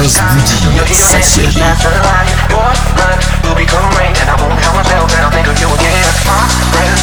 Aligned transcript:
Разбуди 0.00 0.94
соседей. 0.94 1.62
blood 2.96 3.20
will 3.44 3.54
become 3.54 3.84
rain 4.00 4.16
and 4.16 4.30
I 4.30 4.36
won't 4.40 4.58
count 4.62 4.76
myself 4.76 5.12
and 5.12 5.20
I'll 5.26 5.30
think 5.30 5.46
of 5.46 5.60
you 5.60 5.68
again 5.68 6.08
My 6.24 6.48
friend, 6.72 6.96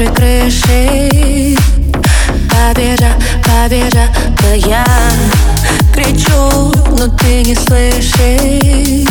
выше 0.00 0.12
крыши. 0.14 1.56
Победа, 2.48 3.12
победа 3.44 4.08
моя 4.42 4.84
Кричу, 5.92 6.72
но 6.96 7.08
ты 7.18 7.42
не 7.42 7.54
слышишь. 7.54 9.06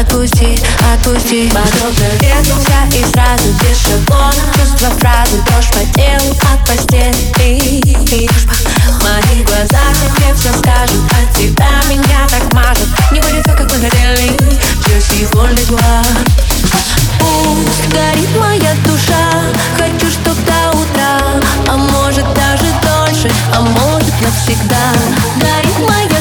Отпусти, 0.00 0.58
отпусти. 0.92 1.48
Подобно 1.48 2.06
ветру 2.20 2.56
вся 2.62 2.98
и 2.98 3.04
сразу 3.12 3.44
без 3.60 3.78
шаблона. 3.78 4.34
Чувства 4.54 4.90
фразы, 4.98 5.36
дождь 5.50 5.70
по 5.70 5.84
телу 5.94 6.34
от 6.52 6.66
постели. 6.66 7.14
Мои 9.02 9.42
глаза 9.44 9.82
тебе 10.00 10.34
все 10.34 10.52
скажут 10.58 11.02
От 11.10 11.36
тебя. 11.36 11.68
Меня 11.88 12.26
так 12.30 12.52
мажут. 12.54 12.88
Не 13.12 13.20
будет 13.20 13.44
все, 13.44 13.56
как 13.56 13.70
мы 13.72 13.80
хотели 13.80 14.32
Just 14.86 15.12
you 15.20 15.28
only 15.34 15.64
навсегда. 24.24 24.76
Горит 25.40 25.78
моя 25.88 26.13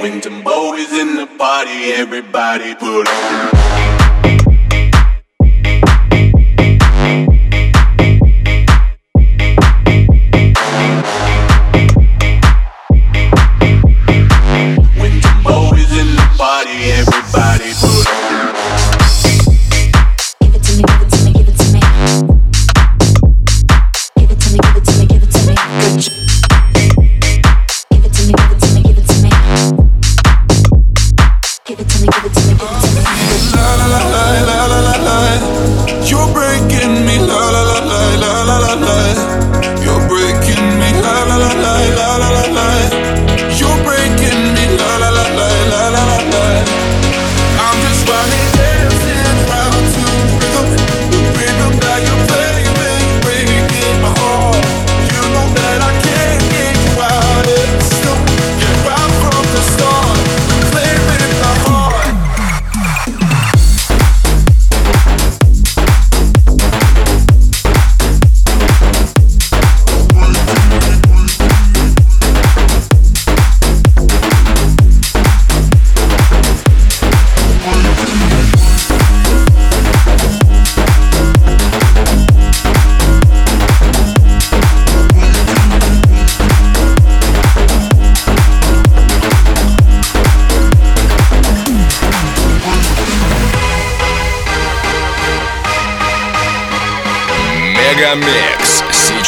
When 0.00 0.20
Timbo's 0.20 0.92
in 0.92 1.16
the 1.16 1.26
party, 1.36 1.92
everybody 1.92 2.76
put 2.76 3.08
on. 3.08 4.07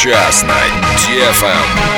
сейчас 0.00 0.42
на 0.42 0.54
DFM. 0.96 1.89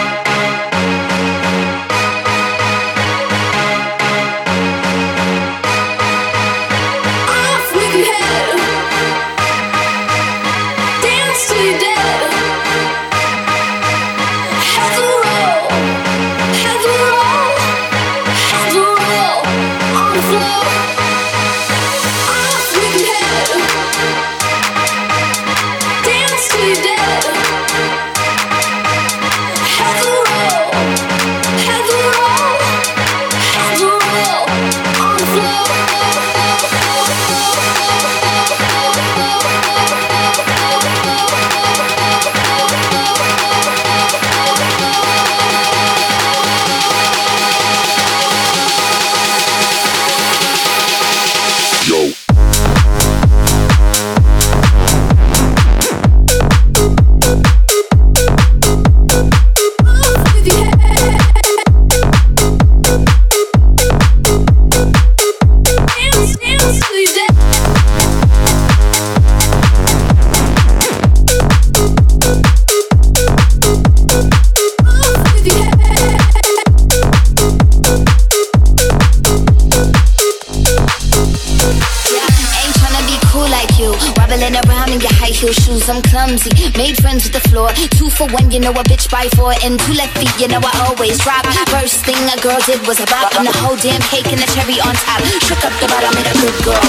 You 88.53 88.61
know 88.61 88.69
a 88.69 88.85
bitch 88.85 89.09
by 89.09 89.25
four 89.33 89.57
and 89.65 89.81
two 89.81 89.93
left 89.97 90.13
feet, 90.13 90.29
you 90.37 90.47
know 90.47 90.61
I 90.61 90.73
always 90.85 91.17
drop. 91.17 91.41
First 91.73 92.05
thing 92.05 92.21
a 92.29 92.37
girl 92.37 92.61
did 92.69 92.85
was 92.85 93.01
a 93.01 93.07
bop, 93.09 93.33
and 93.33 93.49
the 93.49 93.55
whole 93.65 93.73
damn 93.81 93.97
cake 94.13 94.29
and 94.29 94.37
the 94.37 94.45
cherry 94.53 94.77
on 94.77 94.93
top. 94.93 95.25
Shook 95.41 95.65
up 95.65 95.73
the 95.81 95.89
bottom, 95.89 96.13
made 96.13 96.29
a 96.29 96.35
good 96.37 96.53
girl. 96.61 96.85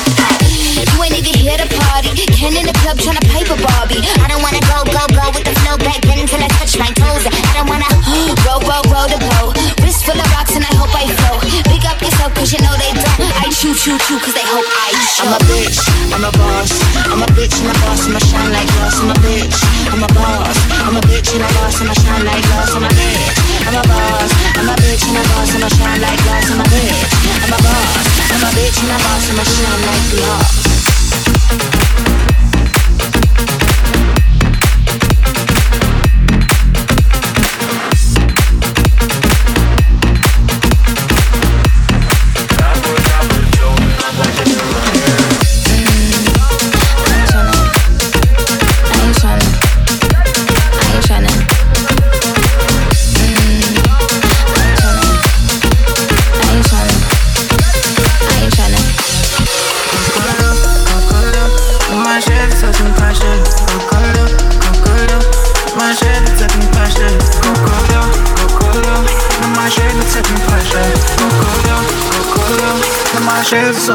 You 0.76 1.00
ain't 1.00 1.16
even 1.16 1.32
here 1.40 1.56
to 1.56 1.64
party, 1.88 2.12
Ken 2.36 2.52
in 2.52 2.68
the 2.68 2.76
club 2.84 3.00
tryna 3.00 3.24
pipe 3.32 3.48
a 3.48 3.56
Barbie. 3.56 4.04
I 4.20 4.28
don't 4.28 4.44
wanna 4.44 4.60
go, 4.68 4.84
go, 4.92 5.08
go 5.08 5.24
with 5.32 5.48
the 5.48 5.56
flow 5.64 5.80
back 5.80 6.04
then 6.04 6.20
until 6.20 6.44
I 6.44 6.48
touch 6.60 6.76
my 6.76 6.90
toes. 7.00 7.24
I 7.24 7.32
don't 7.56 7.68
wanna 7.68 7.88
roll, 8.44 8.60
roll, 8.68 8.84
roll 8.92 9.08
the 9.08 9.16
boat. 9.24 9.43
Cause 12.44 12.52
you 12.52 12.60
know 12.60 12.76
they 12.76 12.92
don't. 12.92 13.08
I 13.40 13.48
choo, 13.48 13.72
choo, 13.72 13.96
choo 14.04 14.20
cause 14.20 14.36
they 14.36 14.44
hope 14.44 14.68
I 14.68 14.92
show. 15.16 15.24
I'm 15.24 15.32
a 15.32 15.40
bitch, 15.48 15.80
I'm 16.12 16.28
a 16.28 16.32
boss. 16.36 16.76
I'm 17.08 17.24
a 17.24 17.28
bitch 17.32 17.56
and 17.56 17.72
a 17.72 17.74
boss, 17.80 18.04
I'ma 18.04 18.20
shine 18.20 18.52
like 18.52 18.68
glass. 18.68 19.00
I'm 19.00 19.08
a 19.08 19.16
bitch, 19.24 19.56
I'm 19.88 20.04
a 20.04 20.12
boss. 20.12 20.52
I'm 20.84 20.92
a 20.92 21.00
bitch 21.08 21.32
and 21.32 21.40
a 21.40 21.48
boss, 21.56 21.80
I'ma 21.80 21.96
shine 21.96 22.28
like 22.28 22.44
glass, 22.44 22.68
I'm 22.76 22.84
a 22.84 22.92
bitch. 22.92 23.32
I'm 23.64 23.72
a 23.72 23.80
boss. 23.88 24.28
I'm 24.60 24.68
a 24.68 24.76
bitch 24.76 25.08
and 25.08 25.16
a 25.16 25.24
boss. 25.24 25.56
I'ma 25.56 25.72
shine 25.72 26.04
like 26.04 26.20
glass. 26.20 26.52
I'm 26.52 26.60
a 26.60 26.68
bitch. 26.68 27.00
I'm 27.44 27.48
a 27.48 27.56
boss. 27.64 28.12
I'm 28.28 28.44
a 28.44 28.52
bitch 28.52 28.76
and 28.84 28.92
a 28.92 28.98
boss. 29.00 29.24
I'ma 29.32 29.44
shine 29.48 29.80
like 29.88 30.04
glass. 30.12 32.12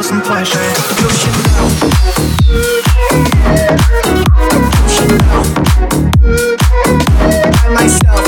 some 0.04 0.22
twarze 0.22 0.56
By 7.52 7.70
myself 7.74 8.24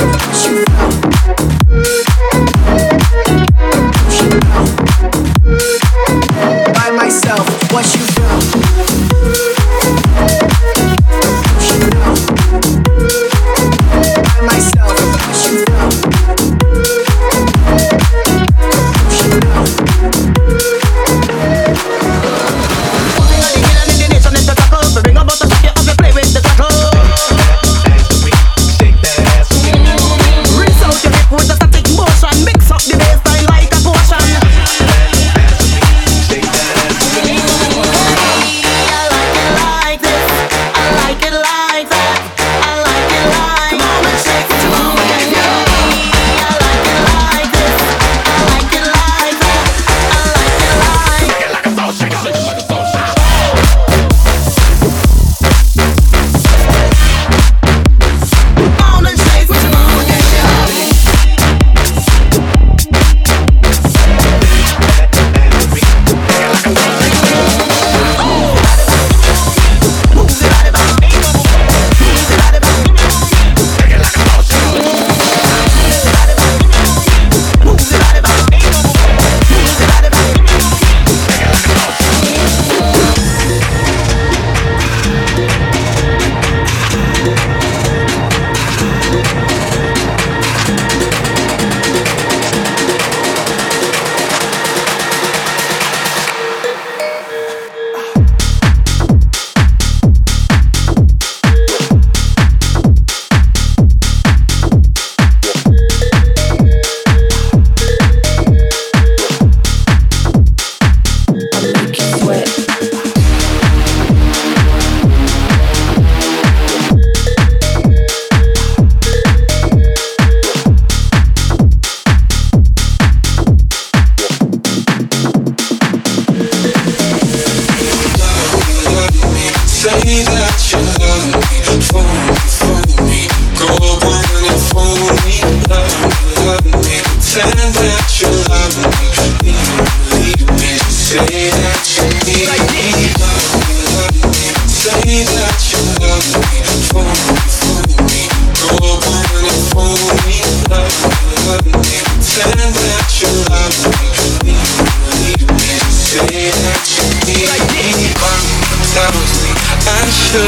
By 6.73 6.91
myself 6.91 7.71
you 7.95 9.50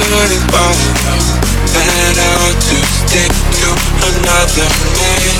really 0.09 0.39
wrong 0.51 0.79
That 1.71 2.15
I 2.17 2.31
want 2.43 2.59
to 2.59 2.77
stick 2.83 3.31
to 3.31 3.69
another 4.09 4.69
man. 4.99 5.35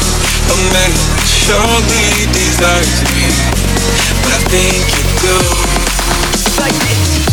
A 0.52 0.58
man 0.72 0.92
who 0.92 1.16
surely 1.26 2.28
desires 2.32 3.02
me. 3.12 3.28
But 4.24 4.32
I 4.32 4.40
think 4.48 4.84
you 4.96 5.04
do 5.22 5.38
Like 6.62 6.78
this. 6.80 7.33